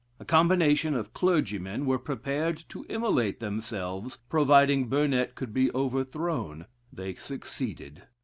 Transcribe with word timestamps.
A 0.19 0.25
combination 0.25 0.95
of 0.95 1.13
clergymen 1.13 1.85
were 1.85 1.99
prepared 1.99 2.57
to 2.69 2.83
immolate 2.89 3.39
themselves 3.39 4.17
providing 4.29 4.89
Burnet 4.89 5.35
could 5.35 5.53
be 5.53 5.71
overthrown. 5.75 6.65
They 6.91 7.13
succeeded. 7.13 8.01